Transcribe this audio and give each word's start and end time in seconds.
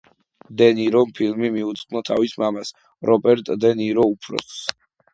დე 0.61 0.69
ნირომ 0.79 1.11
ფილმი 1.19 1.51
მიუძღვნა 1.59 2.03
თავის 2.09 2.35
მამას, 2.47 2.75
რობერტ 3.13 3.55
დე 3.67 3.75
ნირო 3.87 4.11
უფროსს. 4.19 4.69